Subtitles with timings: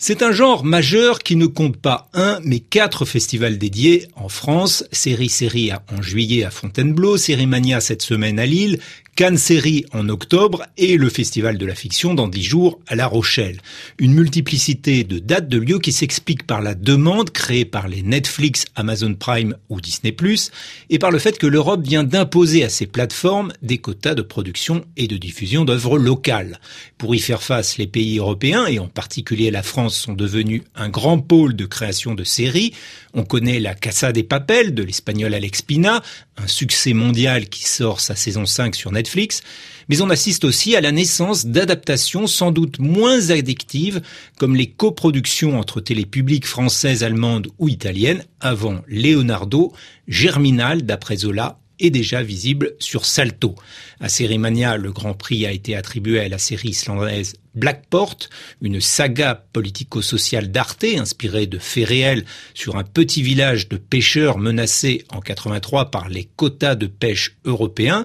[0.00, 4.84] C'est un genre majeur qui ne compte pas un, mais quatre festivals dédiés en France.
[4.92, 8.78] Série Série en juillet à Fontainebleau, Série Mania cette semaine à Lille,
[9.18, 13.08] Cannes Série en octobre et le Festival de la Fiction dans dix jours à La
[13.08, 13.60] Rochelle.
[13.98, 18.66] Une multiplicité de dates de lieux qui s'explique par la demande créée par les Netflix,
[18.76, 20.14] Amazon Prime ou Disney+,
[20.90, 24.84] et par le fait que l'Europe vient d'imposer à ces plateformes des quotas de production
[24.96, 26.60] et de diffusion d'œuvres locales.
[26.96, 30.90] Pour y faire face, les pays européens, et en particulier la France, sont devenus un
[30.90, 32.72] grand pôle de création de séries.
[33.14, 36.04] On connaît la Casa des Papel de l'espagnol Alex Pina,
[36.36, 39.07] un succès mondial qui sort sa saison 5 sur Netflix
[39.88, 44.02] mais on assiste aussi à la naissance d'adaptations sans doute moins addictives,
[44.36, 49.72] comme les coproductions entre télépubliques françaises, allemandes ou italiennes, avant Leonardo,
[50.06, 53.54] Germinal d'après Zola est déjà visible sur Salto.
[54.00, 58.16] À Sérimania, le Grand Prix a été attribué à la série islandaise Blackport,
[58.62, 65.04] une saga politico-sociale d'Arte inspirée de faits réels sur un petit village de pêcheurs menacés
[65.10, 68.04] en 83 par les quotas de pêche européens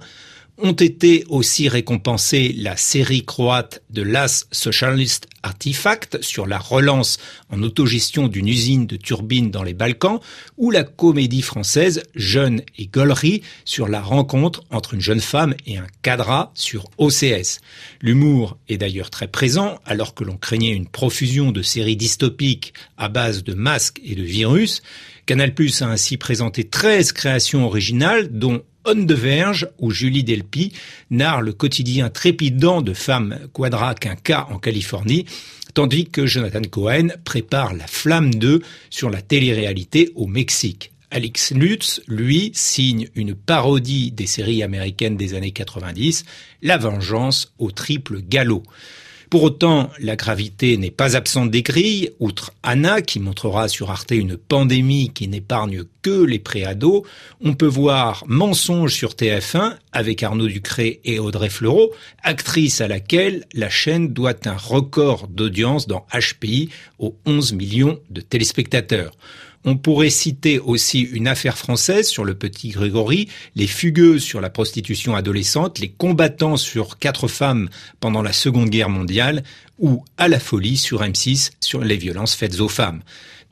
[0.58, 7.18] ont été aussi récompensés la série croate de Las Socialist Artifact sur la relance
[7.50, 10.20] en autogestion d'une usine de turbines dans les Balkans
[10.58, 15.78] ou la comédie française Jeune et Gollery sur la rencontre entre une jeune femme et
[15.78, 17.60] un cadra sur OCS.
[18.02, 23.10] L'humour est d'ailleurs très présent alors que l'on craignait une profusion de séries dystopiques à
[23.10, 24.82] base de masques et de virus.
[25.26, 30.74] Canal Plus a ainsi présenté 13 créations originales dont on de Verge, où Julie Delpy
[31.10, 35.26] narre le quotidien trépidant de femmes quadra cas en Californie,
[35.74, 40.92] tandis que Jonathan Cohen prépare La Flamme 2 sur la télé-réalité au Mexique.
[41.12, 46.26] Alex Lutz, lui, signe une parodie des séries américaines des années 90,
[46.64, 48.64] La Vengeance au triple galop.
[49.30, 54.12] Pour autant, la gravité n'est pas absente des grilles, outre Anna qui montrera sur Arte
[54.12, 57.04] une pandémie qui n'épargne que les préados.
[57.42, 61.92] On peut voir Mensonge sur TF1 avec Arnaud Ducré et Audrey Fleurot,
[62.22, 66.70] actrice à laquelle la chaîne doit un record d'audience dans HPI
[67.00, 69.18] aux 11 millions de téléspectateurs.
[69.66, 74.50] On pourrait citer aussi une affaire française sur le petit Grégory, les fugueuses sur la
[74.50, 77.70] prostitution adolescente, les combattants sur quatre femmes
[78.02, 79.44] pendant la Seconde Guerre mondiale,
[79.80, 83.04] ou à la folie sur M6 sur les violences faites aux femmes.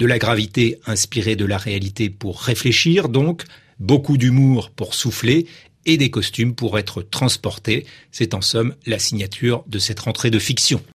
[0.01, 3.43] De la gravité inspirée de la réalité pour réfléchir donc,
[3.79, 5.45] beaucoup d'humour pour souffler
[5.85, 7.85] et des costumes pour être transportés.
[8.11, 10.81] C'est en somme la signature de cette rentrée de fiction.